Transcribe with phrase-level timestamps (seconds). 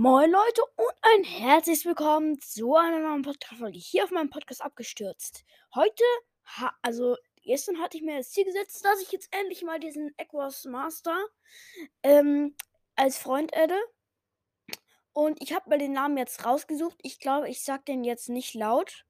[0.00, 5.44] Moin Leute und ein herzliches Willkommen zu einer neuen Podcast-Folge hier auf meinem Podcast abgestürzt.
[5.74, 6.04] Heute,
[6.82, 10.66] also gestern hatte ich mir das Ziel gesetzt, dass ich jetzt endlich mal diesen Equus
[10.66, 11.18] Master
[12.04, 12.54] ähm,
[12.94, 13.76] als Freund adde.
[15.14, 17.00] Und ich habe mir den Namen jetzt rausgesucht.
[17.02, 19.04] Ich glaube, ich sage den jetzt nicht laut.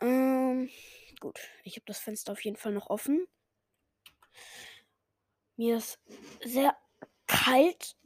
[0.00, 0.68] Ähm,
[1.20, 3.24] gut, ich habe das Fenster auf jeden Fall noch offen.
[5.54, 6.00] Mir ist
[6.42, 6.76] sehr
[7.28, 7.97] kalt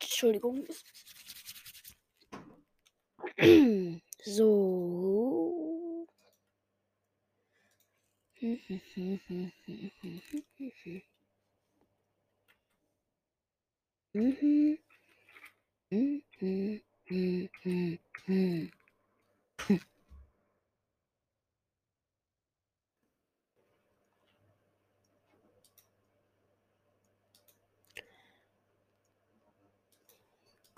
[0.00, 0.66] Entschuldigung.
[4.24, 6.06] So.
[14.14, 14.78] Mhm.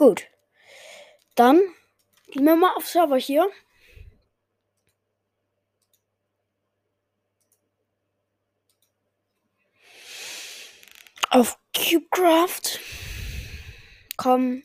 [0.00, 0.26] Gut.
[1.34, 1.60] Dann
[2.28, 3.50] gehen wir mal auf Server hier.
[11.28, 12.80] Auf CubeCraft.
[14.16, 14.62] Komm.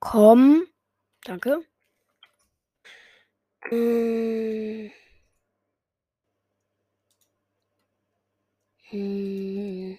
[0.00, 0.66] Komm.
[1.22, 1.64] Danke.
[3.68, 4.90] Hm.
[8.90, 9.98] Hm.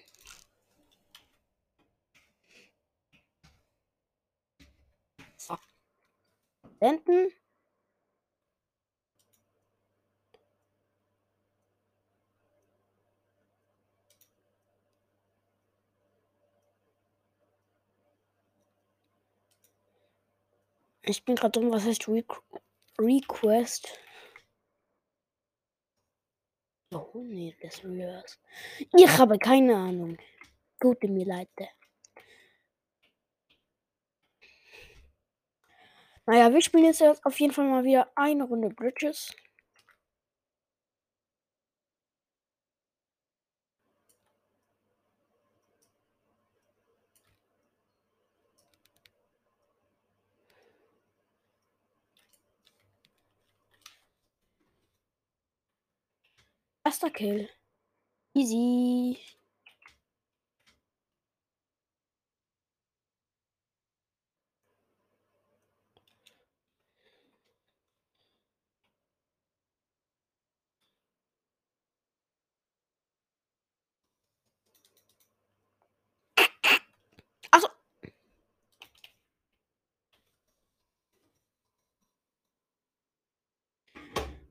[6.80, 7.32] Senden.
[21.02, 22.24] Ich bin gerade dumm, was heißt Re
[22.98, 23.98] Request?
[26.92, 27.84] Oh, nee, das ist
[28.96, 30.18] Ich habe keine Ahnung.
[30.80, 31.48] Gute mir leid.
[36.28, 39.32] Naja, wir spielen jetzt auf jeden Fall mal wieder eine Runde Bridges.
[56.86, 57.50] Erster Kill.
[58.34, 59.18] Easy.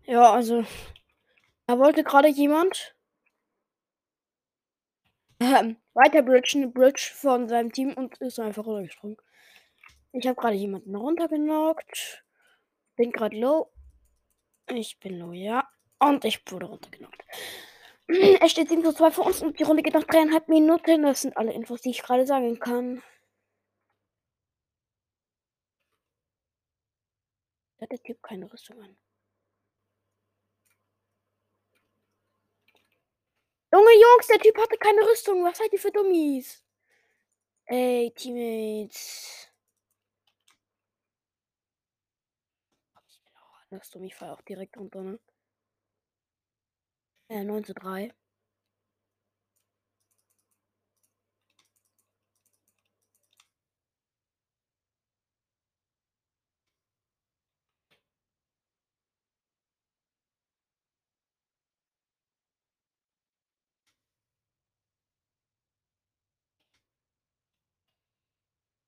[0.07, 0.63] Ja, also.
[1.67, 2.95] Da wollte gerade jemand
[5.39, 9.17] ähm, weiter bridgen, Bridge von seinem Team und ist einfach runtergesprungen.
[10.13, 12.23] Ich habe gerade jemanden runtergenockt.
[12.95, 13.71] Bin gerade low.
[14.67, 15.67] Ich bin low, ja.
[15.99, 17.23] Und ich wurde runtergenockt.
[18.07, 21.03] es steht 7 zu 2 für uns und die Runde geht nach dreieinhalb Minuten.
[21.03, 23.01] Das sind alle Infos, die ich gerade sagen kann.
[27.81, 28.97] Hat der Typ keine Rüstung an.
[33.75, 35.43] Junge Jungs, der Typ hatte keine Rüstung.
[35.43, 36.63] Was seid ihr für Dummies?
[37.65, 39.49] Ey, Teammates.
[43.05, 44.05] Ich bin auch anders dumm.
[44.05, 45.19] Ich fall auch direkt runter, ne?
[47.27, 48.13] Äh, 9 zu 3.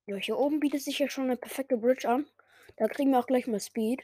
[0.08, 2.26] Ja, hier oben bietet sich ja schon eine perfekte Bridge an.
[2.76, 4.02] Da kriegen wir auch gleich mal Speed.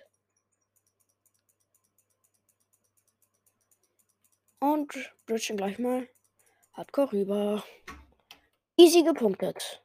[4.59, 4.92] Und
[5.25, 6.06] bridgen gleich mal
[6.74, 7.65] Hardcore rüber.
[8.77, 9.83] Easy gepunktet.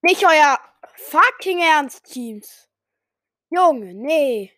[0.00, 0.71] Nicht euer
[1.10, 2.68] fucking Ernst, Teams.
[3.50, 4.52] Junge, nee.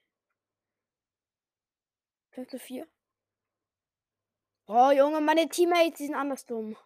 [2.30, 2.86] 5 zu 4.
[4.66, 6.76] Oh, Junge, meine Teammates, die sind anders dumm.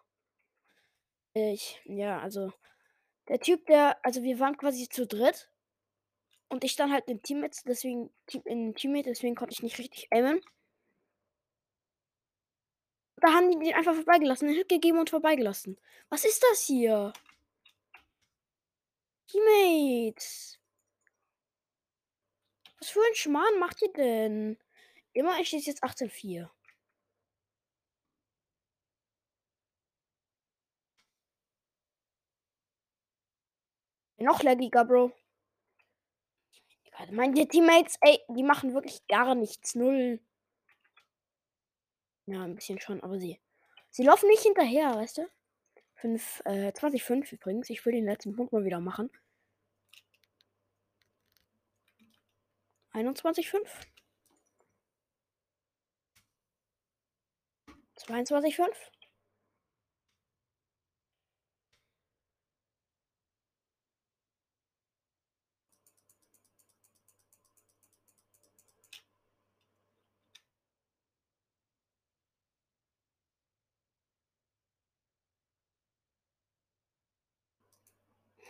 [1.33, 2.51] Ich, ja, also.
[3.27, 5.49] Der Typ, der, also wir waren quasi zu dritt.
[6.49, 8.11] Und ich stand halt in Teammates, deswegen,
[8.45, 10.41] in Teammate, deswegen konnte ich nicht richtig aimen.
[13.21, 14.47] Da haben die den einfach vorbeigelassen.
[14.47, 15.79] Den Hit gegeben und vorbeigelassen.
[16.09, 17.13] Was ist das hier?
[19.29, 20.59] Teammates.
[22.79, 24.57] Was für ein Schmarrn macht ihr denn?
[25.13, 26.49] Immerhin steht jetzt 18-4.
[34.17, 35.11] Noch laggiger, Bro.
[37.11, 39.75] Meine Teammates, ey, die machen wirklich gar nichts.
[39.75, 40.19] Null.
[42.25, 43.39] Ja, ein bisschen schon, aber sie.
[43.89, 45.29] Sie laufen nicht hinterher, weißt du?
[46.01, 47.69] 5, äh, 20, übrigens.
[47.69, 49.09] Ich will den letzten Punkt mal wieder machen.
[52.93, 53.67] 21,5.
[57.97, 58.91] 22,5.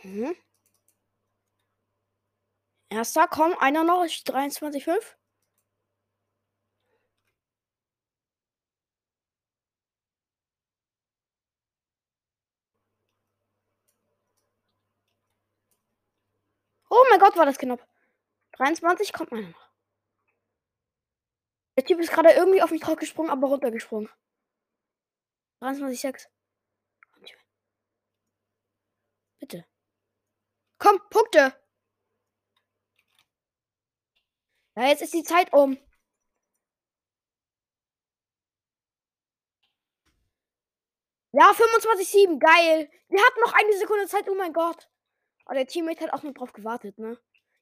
[0.04, 0.32] Mhm.
[2.92, 5.16] Erster, komm, einer noch, ist 23,5.
[16.92, 17.86] Oh mein Gott, war das knapp.
[18.52, 19.70] 23 kommt einer noch.
[21.76, 24.08] Der Typ ist gerade irgendwie auf mich drauf gesprungen, aber runtergesprungen.
[25.60, 26.28] 23,6.
[29.40, 29.64] Bitte.
[30.80, 31.54] Komm, Punkte.
[34.76, 35.78] Ja, jetzt ist die Zeit um.
[41.32, 42.38] Ja, 25,7.
[42.38, 42.88] Geil.
[43.08, 44.28] Wir hatten noch eine Sekunde Zeit.
[44.28, 44.88] Oh mein Gott.
[45.46, 47.18] Aber der Teammate hat auch nur drauf gewartet, ne?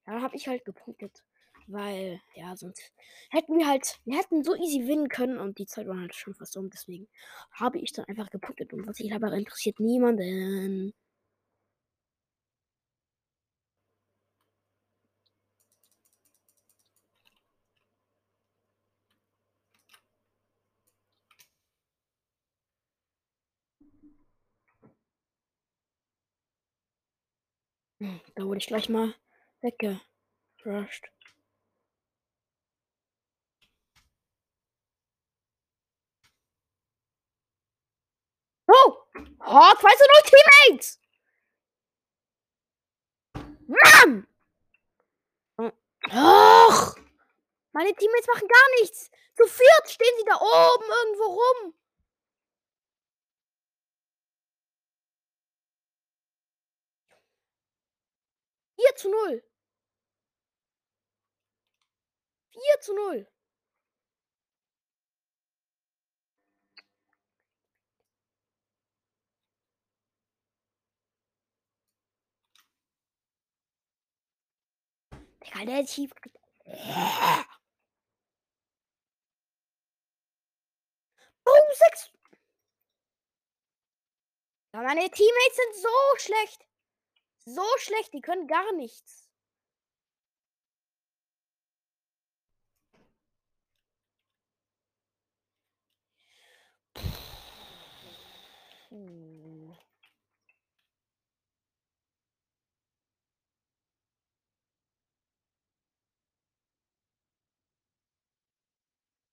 [0.06, 1.24] Ja, dann habe ich halt gepunktet.
[1.68, 2.92] Weil, ja, sonst
[3.30, 6.34] hätten wir halt, wir hätten so easy gewinnen können und die Zeit war halt schon
[6.34, 6.70] fast um.
[6.70, 7.08] Deswegen
[7.52, 8.72] habe ich dann einfach gepunktet.
[8.72, 10.94] Und was ich aber interessiert niemanden.
[28.00, 29.12] Hm, da wurde ich gleich mal
[29.62, 31.10] weggerusht.
[38.68, 38.96] Oh!
[39.40, 41.00] Oh, 2 zu 0 Teammates!
[43.66, 44.28] Mann!
[45.56, 46.96] Och!
[47.72, 49.10] Meine Teammates machen gar nichts.
[49.34, 51.74] Zu viert stehen sie da oben irgendwo rum.
[58.78, 59.42] Vier zu null.
[62.52, 63.26] Vier zu null.
[75.42, 76.12] Digga, der ist schief.
[81.74, 82.10] Sechs.
[84.74, 85.88] Ja, meine Teammates sind so
[86.18, 86.67] schlecht.
[87.54, 89.26] So schlecht, die können gar nichts.
[98.90, 99.74] Puh.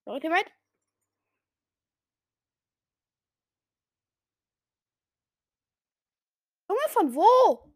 [0.06, 0.52] Sorry, Teammate.
[6.70, 7.75] Junge, von wo?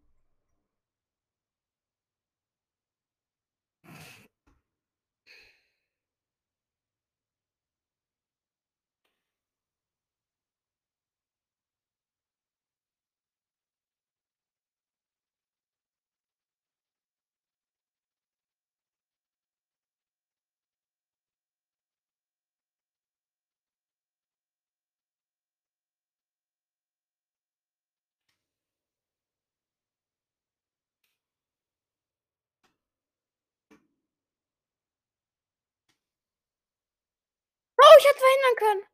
[38.09, 38.87] Hätte verhindern können.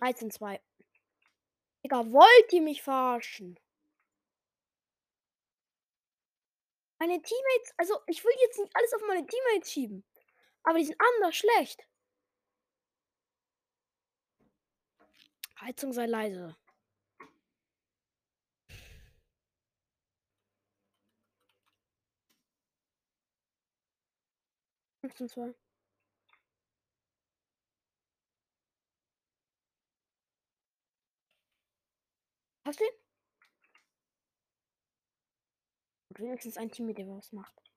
[0.00, 0.62] 13, 2.
[1.84, 3.58] Digga, wollt ihr mich verarschen?
[7.00, 10.04] Meine Teammates, also ich will jetzt nicht alles auf meine Teammates schieben.
[10.64, 11.86] Aber die sind anders schlecht.
[15.60, 16.56] Heizung sei leise.
[25.00, 25.67] Fünfzehn, zwei.
[32.68, 32.90] Hast du ihn?
[36.10, 37.67] Und wenigstens ein Team, mit dem was macht.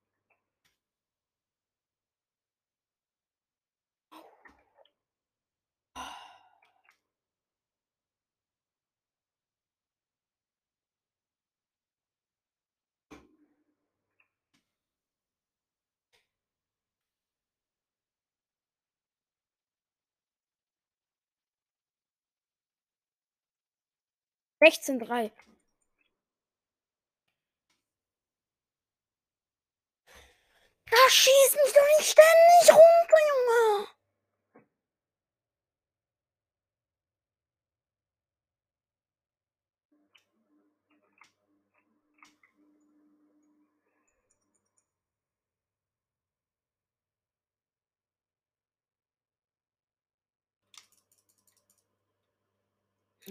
[24.63, 25.31] Sechzehn drei.
[30.85, 33.87] Da schieß mich doch nicht ständig runter, Junge.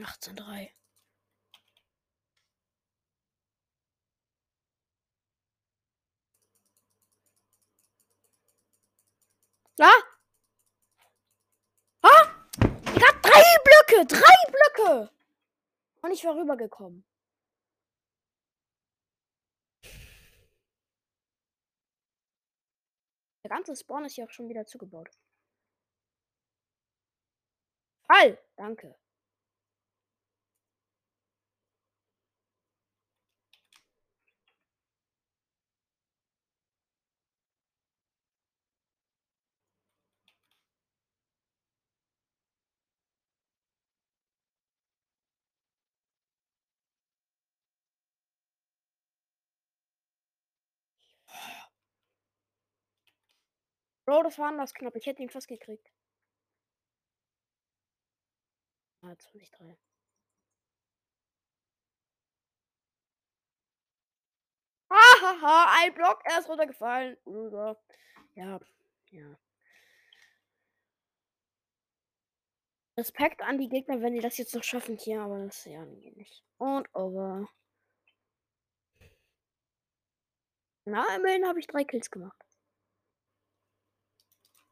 [0.02, 0.74] Achtzehn drei.
[9.82, 10.02] Ah!
[12.02, 12.26] Ah!
[12.94, 14.06] Ich hab drei Blöcke!
[14.06, 15.10] Drei Blöcke!
[16.02, 17.02] Und ich war rübergekommen.
[23.42, 25.08] Der ganze Spawn ist hier auch schon wieder zugebaut.
[28.06, 28.38] Fall!
[28.56, 28.98] Danke.
[54.04, 54.96] Bro, das war anders knapp.
[54.96, 55.90] Ich hätte ihn fast gekriegt.
[59.02, 59.76] Ah, 20-3.
[64.90, 67.16] Hahaha, ein Block, er ist runtergefallen.
[68.34, 68.60] Ja,
[69.10, 69.38] ja.
[72.96, 76.44] Respekt an die Gegner, wenn die das jetzt noch schaffen hier, aber das ja nicht.
[76.58, 77.48] Und over.
[80.84, 82.36] Na, immerhin habe ich drei Kills gemacht.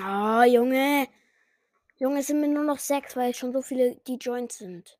[0.00, 1.06] Ah, Junge.
[1.98, 4.98] Junge, es sind mir nur noch sechs, weil schon so viele die Joints sind.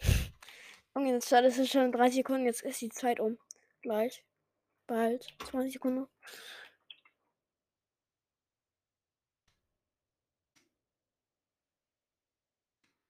[0.96, 3.38] Junge, jetzt das ist schon 30 Sekunden, jetzt ist die Zeit um.
[3.82, 4.24] Gleich.
[4.86, 5.26] Bald.
[5.50, 6.08] 20 Sekunden.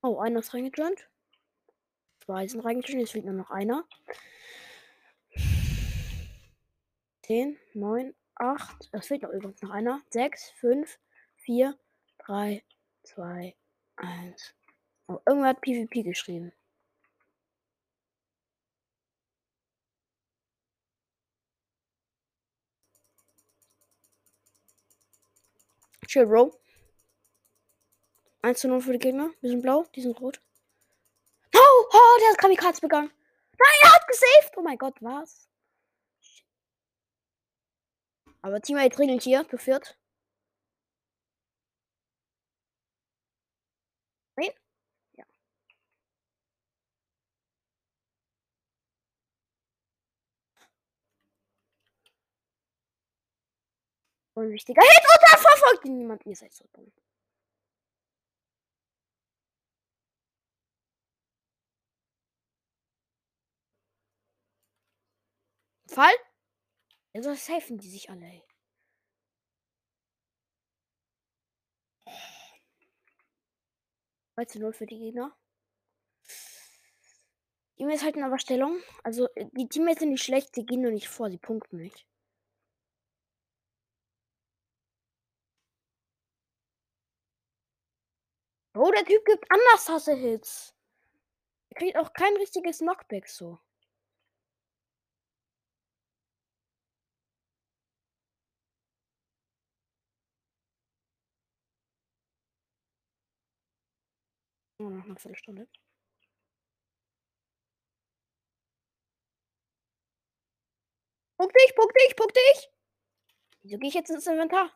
[0.07, 1.09] Oh, einer ist reingejoint.
[2.27, 3.89] Zwei sind reingejoint, jetzt fehlt nur noch einer.
[7.23, 8.91] 10, 9, 8.
[8.93, 10.03] Es fehlt noch übrigens noch einer.
[10.11, 10.99] 6, 5,
[11.37, 11.79] 4,
[12.19, 12.63] 3,
[13.05, 13.57] 2,
[13.97, 14.55] 1.
[15.07, 16.53] Oh, irgendwer hat PvP geschrieben.
[26.07, 26.64] Chill, Bro.
[28.45, 29.31] 1 zu 0 für die Gegner.
[29.41, 30.41] Wir sind blau, die sind rot.
[31.55, 33.11] Oh, oh, der hat Kamikaze begangen.
[33.59, 34.57] Nein, er hat gesaved.
[34.59, 35.49] Oh mein Gott, was?
[38.43, 39.99] Aber Teammate regelt hier, viert.
[44.37, 44.51] Nein?
[45.17, 45.25] Ja.
[54.35, 56.27] Unwichtiger Hit und dann verfolgt ihn niemand.
[56.27, 56.93] Ihr seid so dumm.
[65.95, 66.15] Fall.
[67.15, 68.27] Also helfen die sich alle.
[68.27, 68.43] Ey.
[74.49, 75.37] zu 0 für die Gegner.
[77.75, 78.81] Die Teammates halten aber Stellung.
[79.05, 82.07] Also äh, die Teammates sind nicht schlecht, sie gehen nur nicht vor, sie punkten nicht.
[88.77, 90.75] Oh, der Typ gibt anders Hasse-Hits.
[91.71, 93.61] Er kriegt auch kein richtiges Knockback so.
[104.85, 105.67] Oh, noch eine Viertelstunde.
[111.39, 112.71] Puck dich, puck dich, puck dich!
[113.63, 114.71] Wieso gehe ich jetzt ins Inventar?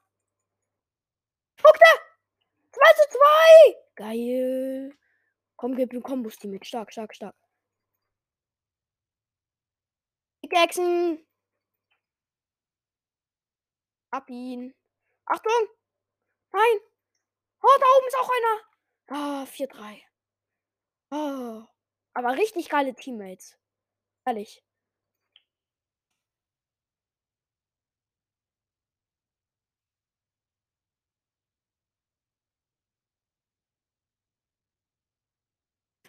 [1.59, 1.85] Puckte!
[2.73, 3.77] 2 zu 2!
[3.97, 4.99] Geil.
[5.57, 6.65] Komm, gib mir Kombos, mit.
[6.67, 7.37] Stark, stark, stark.
[10.41, 11.27] Pickaxen.
[14.11, 14.75] Ab ihn.
[15.27, 15.69] Achtung!
[16.53, 16.81] Nein!
[17.61, 18.68] Oh, da oben ist auch einer.
[19.11, 20.03] Ah, 4-3.
[21.11, 21.65] Oh.
[22.15, 23.57] Aber richtig geile Teammates.
[24.27, 24.63] Ehrlich.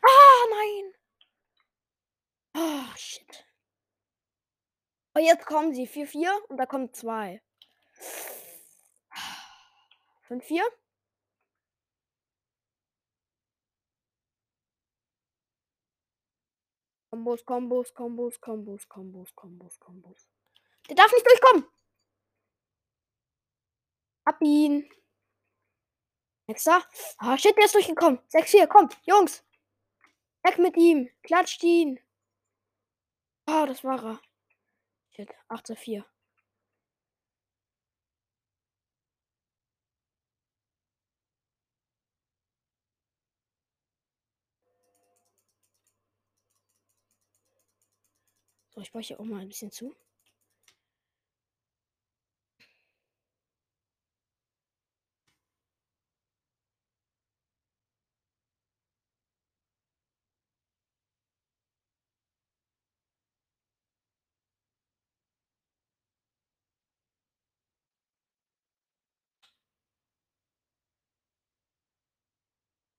[0.03, 0.94] Ah, nein.
[2.56, 3.46] Oh, shit.
[5.15, 5.88] Oh, jetzt kommen sie.
[5.88, 7.41] 4-4 und da kommen zwei.
[10.27, 10.62] 5-4.
[17.20, 20.30] Kombos, Kombos, Kombos, Kombos, Kombos, Kombos, Kombos.
[20.88, 21.68] Der darf nicht durchkommen.
[24.24, 24.90] Ab ihn.
[26.48, 26.82] Nächster.
[27.18, 28.20] Ah, shit, der ist durchgekommen.
[28.30, 29.44] 6-4, komm, Jungs.
[30.44, 31.10] Weg mit ihm.
[31.22, 32.00] Klatscht ihn.
[33.46, 34.22] Ah, das war er.
[35.12, 36.06] Shit, 8 zu 4.
[48.80, 49.94] So, ich baue auch mal ein bisschen zu.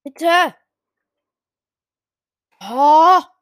[0.04, 0.54] Bitte!
[2.62, 3.39] Oh!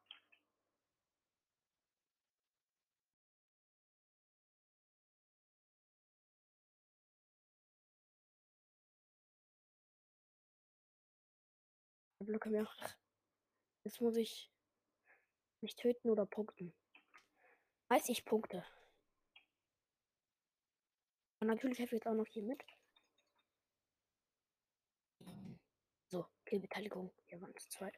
[12.28, 12.68] Blöcke mehr.
[13.84, 14.52] Jetzt muss ich
[15.62, 16.74] mich töten oder punkten.
[17.88, 18.66] 30 Punkte.
[21.40, 22.62] Und natürlich helfe ich jetzt auch noch hier mit.
[26.10, 27.14] So, Killbeteiligung.
[27.28, 27.90] Hier waren es zwei.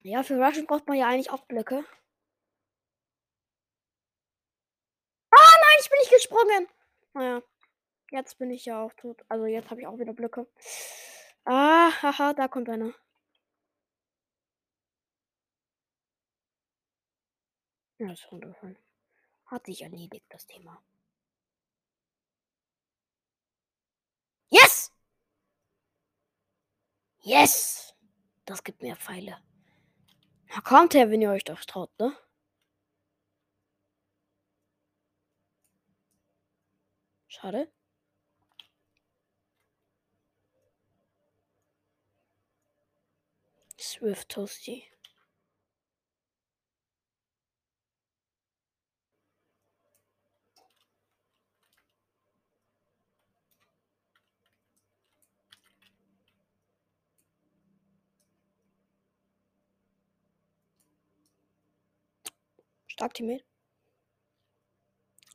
[0.00, 1.84] Ja, für Russian braucht man ja eigentlich auch Blöcke.
[5.30, 6.68] Ah nein, ich bin nicht gesprungen.
[7.12, 7.42] Naja,
[8.14, 9.22] jetzt bin ich ja auch tot.
[9.28, 10.46] Also jetzt habe ich auch wieder Blöcke.
[11.44, 12.94] Ah, haha, da kommt einer.
[17.98, 18.78] Ja, ist runtergefallen.
[19.46, 20.82] Hat sich erledigt, das Thema.
[24.48, 24.92] Yes!
[27.20, 27.94] Yes!
[28.44, 29.38] Das gibt mehr Pfeile.
[30.48, 32.16] Na kommt her, wenn ihr euch doch traut, ne?
[37.28, 37.73] Schade.
[43.84, 44.84] Swift Toasty.
[62.86, 63.44] Stark Teammate.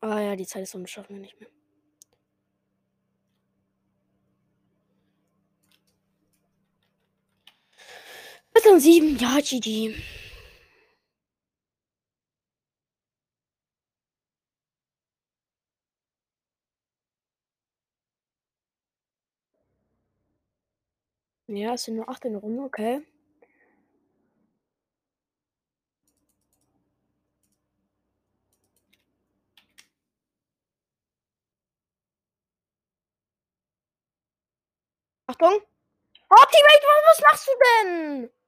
[0.01, 1.49] Ah ja, die Zeit ist um, schaffen wir nicht mehr.
[8.65, 9.95] Und sieben, ja, GG.
[21.47, 23.01] Ja, es sind nur acht in der Runde, okay.
[35.27, 35.61] Achtung!
[36.29, 37.51] Oh, Teammate, was machst du
[37.83, 38.38] denn?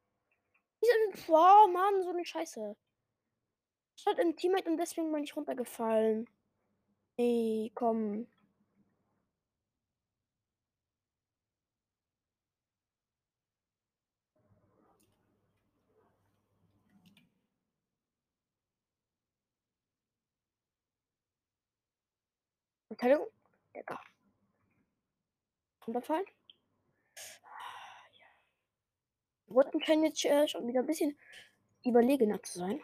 [0.81, 2.75] Diese, oh Mann, so eine Scheiße.
[3.97, 6.27] Ich hatte ein Teammate und deswegen bin ich runtergefallen.
[7.17, 8.27] Ey, komm.
[22.87, 23.27] Verteidigung?
[23.73, 23.99] Lecker.
[25.87, 26.25] runterfallen.
[29.51, 31.17] Roten scheinen jetzt äh, schon wieder ein bisschen
[31.83, 32.81] überlegener zu sein.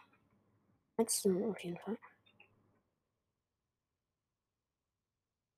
[0.97, 1.97] 1 zu 0 auf jeden Fall.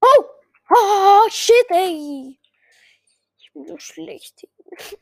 [0.01, 0.23] Oh!
[0.69, 2.37] Oh, shit, ey!
[3.39, 4.47] Ich bin so schlecht.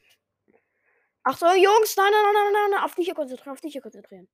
[1.24, 3.82] Ach so, Jungs, nein, nein, nein, nein, nein, auf dich hier konzentrieren, auf dich hier
[3.82, 4.30] konzentrieren.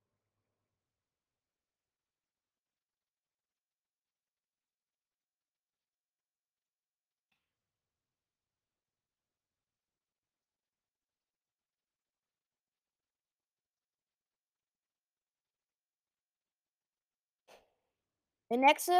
[18.53, 18.91] Der nächste.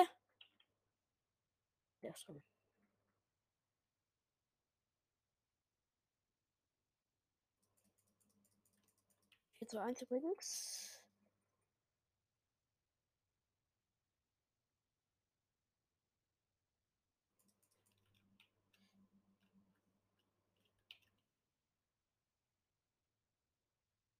[2.02, 2.42] Der ist drin.
[9.60, 11.04] Vier zu eins übrigens.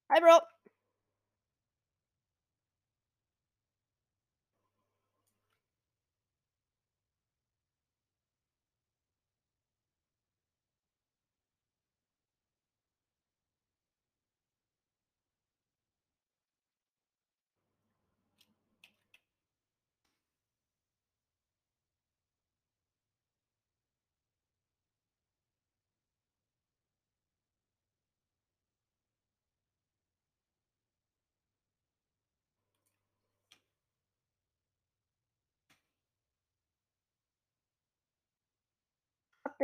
[0.08, 0.53] Hi, Bro.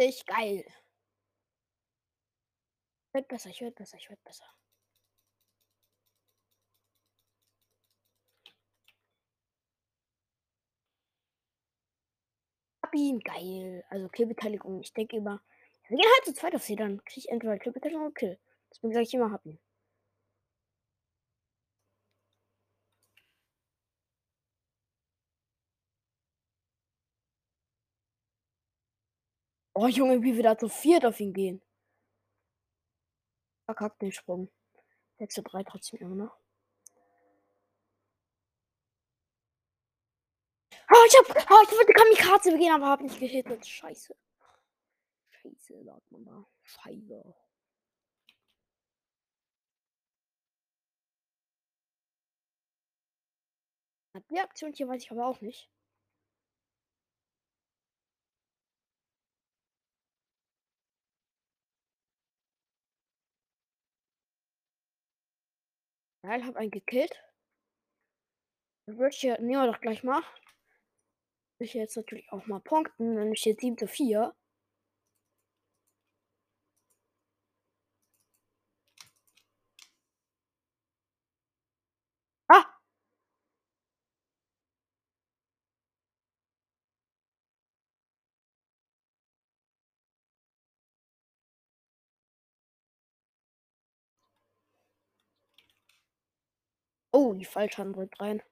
[0.01, 0.65] Dich, geil.
[3.13, 4.47] Wird besser, ich werd besser, ich werd besser.
[12.83, 13.85] Hab ihn, geil.
[13.91, 14.81] Also Killbeteiligung.
[14.81, 15.41] Ich denke immer,
[15.89, 18.39] wir gehen halt zu zweit auf sie, dann krieg ich entweder Killbeteiligung oder Kill.
[18.71, 19.59] Deswegen sage ich immer, hab ihn.
[29.83, 31.63] Oh Junge, wie wir da zu viert auf ihn gehen.
[33.65, 34.51] Verkackt den Sprung.
[35.17, 36.39] 6 zu 3 trotzdem immer noch.
[40.91, 41.51] Oh, ich hab.
[41.51, 43.67] Oh, ich wollte Kamikaze begehen, aber hab nicht gehittet.
[43.67, 44.15] Scheiße.
[45.31, 46.47] Scheiße, sagt man da.
[46.63, 47.35] Scheiße.
[54.31, 55.71] Die Aktion hier weiß ich aber auch nicht.
[66.23, 67.19] Geil, hab einen gekillt.
[68.87, 70.23] Dann würde ich hier, nehmen wir doch gleich mal.
[71.59, 74.35] Ich jetzt natürlich auch mal punkten, dann steht 7 zu 4.
[82.49, 82.81] Ah!
[97.15, 98.43] Oh, die Fallschaden drückt rein.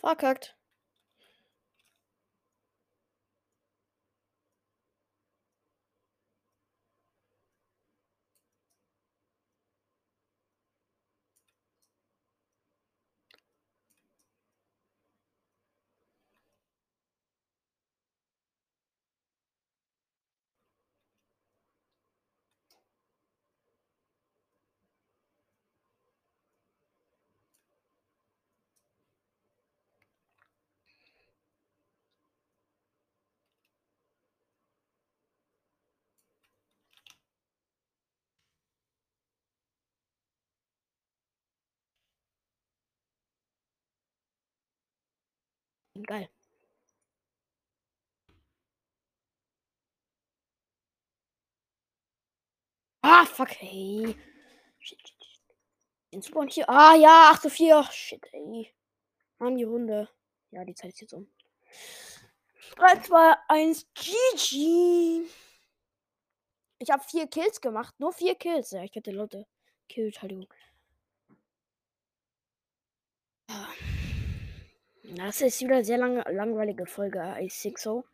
[0.00, 0.54] Verkackt.
[46.02, 46.28] Geil.
[53.02, 54.16] Ah, fuck, hey.
[54.78, 55.56] Shit, shit, shit.
[56.12, 56.68] Den Spawn hier.
[56.68, 57.78] Ah, ja, 8 zu 4.
[57.78, 58.74] Oh, shit, ey.
[59.38, 60.08] Mann, die Runde.
[60.50, 61.30] Ja, die Zeit ist jetzt um.
[62.76, 65.28] 3, 2, 1, GG.
[66.78, 67.94] Ich habe vier Kills gemacht.
[67.98, 68.70] Nur vier Kills.
[68.72, 69.46] Ja, ich hätte Leute.
[69.88, 70.52] Kill, Entschuldigung.
[73.48, 73.68] Ah.
[75.04, 78.04] Das ist wieder sehr lange, langweilige Folge, I think so.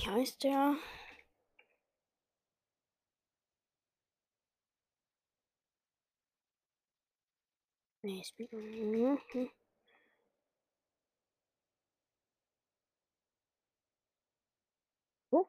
[0.00, 0.76] Wie heißt der?
[8.02, 8.22] Nee.
[8.38, 9.18] Mhm.
[15.32, 15.48] Oh,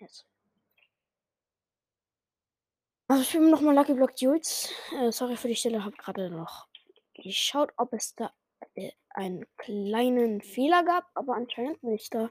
[0.00, 0.26] jetzt.
[3.08, 4.72] Also ich bin nochmal Lucky Block Duels.
[4.98, 6.66] Äh, sorry für die Stelle, habe gerade noch
[7.14, 8.32] geschaut, ob es da
[8.74, 12.30] äh, einen kleinen Fehler gab, aber anscheinend nicht da.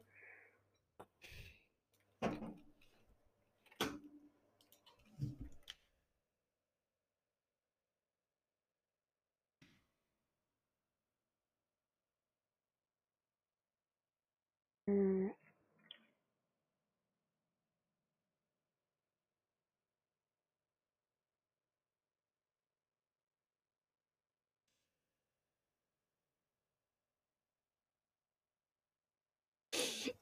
[14.88, 15.32] Hm.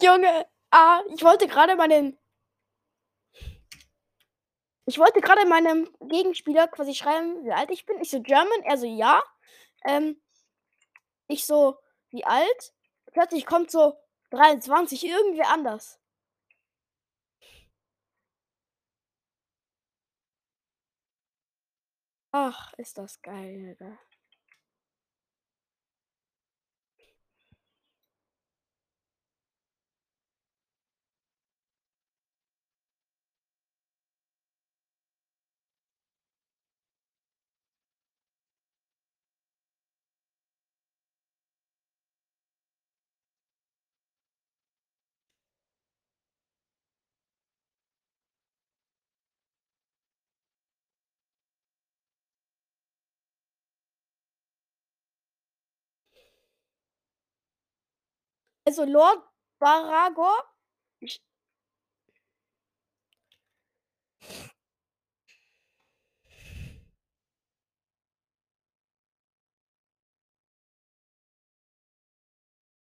[0.01, 2.17] Junge, ah, ich wollte gerade meinen.
[4.85, 7.99] Ich wollte gerade meinem Gegenspieler quasi schreiben, wie alt ich bin.
[8.01, 9.21] Ich so German, er so ja.
[9.85, 10.19] Ähm,
[11.27, 11.77] ich so,
[12.09, 12.73] wie alt?
[13.13, 13.93] Plötzlich kommt so
[14.31, 15.99] 23, irgendwie anders.
[22.31, 23.97] Ach, ist das geil, Alter.
[58.69, 59.23] Also Lord
[59.57, 60.43] Baragor.
[60.99, 61.19] Ich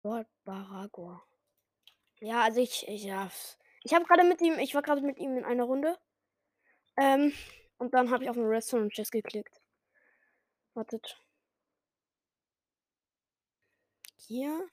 [0.03, 1.23] Lord Baragor.
[2.19, 3.31] Ja, also ich, ich ja.
[3.83, 5.97] Ich habe gerade mit ihm, ich war gerade mit ihm in einer Runde.
[6.97, 7.33] Ähm,
[7.77, 9.61] und dann habe ich auf den Redstone Chest geklickt.
[10.73, 11.17] Wartet.
[14.17, 14.69] Hier.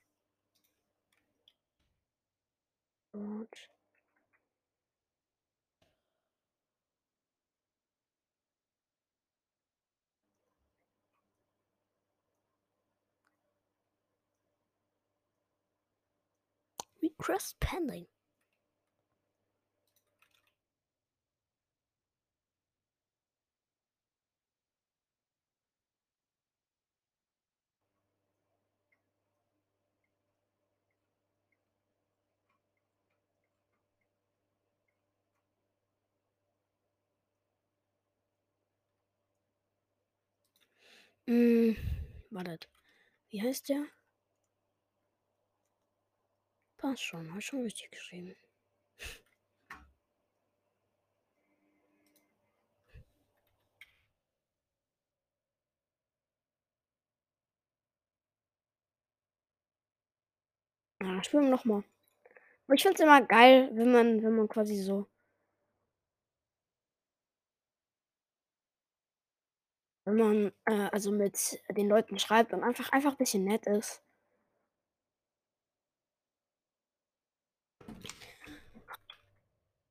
[3.16, 3.48] Und.
[17.02, 18.07] Request pending.
[41.28, 41.76] Hm,
[42.30, 42.68] wartet.
[43.30, 43.86] Wie heißt der?
[46.78, 48.34] Passt schon, hab schon richtig geschrieben.
[61.02, 61.84] Ja, spielen wir nochmal.
[62.72, 65.06] Ich find's immer geil, wenn man, wenn man quasi so.
[70.07, 74.03] Wenn man äh, also mit den Leuten schreibt und einfach einfach ein bisschen nett ist.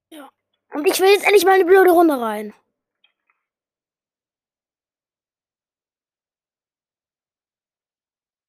[0.10, 0.30] Ja.
[0.74, 2.54] Und ich will jetzt endlich mal eine blöde Runde rein.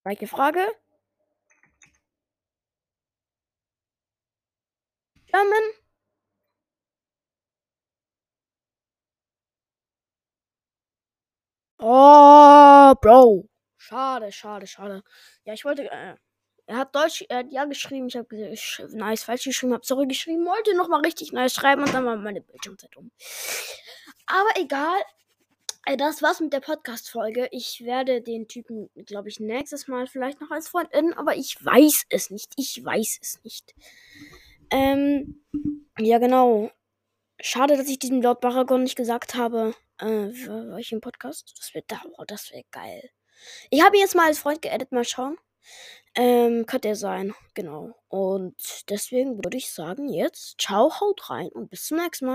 [0.05, 0.61] Gleiche Frage.
[5.27, 5.86] German.
[11.79, 13.49] Oh, Bro.
[13.77, 15.03] Schade, schade, schade.
[15.45, 15.91] Ja, ich wollte.
[15.91, 16.17] Äh,
[16.69, 18.55] er hat Deutsch, er hat ja geschrieben, ich habe
[18.91, 22.97] nice falsch geschrieben, habe zurückgeschrieben, wollte nochmal richtig nice schreiben und dann war meine Bildschirmzeit
[22.97, 23.13] um.
[24.27, 24.99] Aber egal.
[25.87, 27.49] Äh, das war's mit der Podcast-Folge.
[27.53, 31.65] Ich werde den Typen, glaube ich, nächstes Mal vielleicht noch als Freund in, aber ich
[31.65, 32.53] weiß es nicht.
[32.57, 33.73] Ich weiß es nicht.
[34.71, 35.45] Ähm,
[35.99, 36.73] ja, genau.
[37.41, 41.55] Schade, dass ich diesem Lord Baragon nicht gesagt habe, äh, war ich im Podcast?
[41.59, 41.85] Das wird
[42.17, 43.11] oh, das wäre geil.
[43.71, 45.37] Ich habe ihn jetzt mal als Freund geedit, mal schauen.
[46.15, 47.95] Ähm, könnte er sein, genau.
[48.09, 48.57] Und
[48.89, 52.25] deswegen würde ich sagen, jetzt, ciao, haut rein und bis zum nächsten Mal.